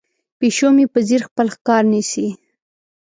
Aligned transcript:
پیشو 0.39 0.69
مې 0.75 0.85
په 0.93 0.99
ځیر 1.07 1.21
خپل 1.29 1.47
ښکار 1.55 1.83
نیسي. 1.93 2.27